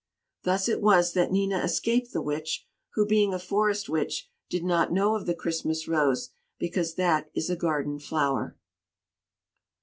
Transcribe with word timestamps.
Thus 0.41 0.67
it 0.67 0.81
was 0.81 1.13
that 1.13 1.31
Nina 1.31 1.59
escaped 1.59 2.11
the 2.11 2.23
Witch, 2.23 2.65
who, 2.95 3.05
being 3.05 3.35
a 3.35 3.37
Forest 3.37 3.87
Witch, 3.87 4.31
did 4.49 4.63
not 4.63 4.91
know 4.91 5.13
of 5.13 5.27
the 5.27 5.35
Christmas 5.35 5.87
Rose, 5.87 6.31
because 6.57 6.95
that 6.95 7.29
is 7.35 7.51
a 7.51 7.55
garden 7.55 7.99
flower. 7.99 8.57